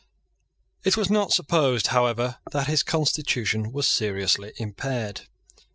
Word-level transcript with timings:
It 0.83 0.97
was 0.97 1.11
not 1.11 1.31
supposed 1.31 1.85
however 1.93 2.39
that 2.51 2.65
his 2.65 2.81
constitution 2.81 3.71
was 3.71 3.87
seriously 3.87 4.51
impaired. 4.57 5.27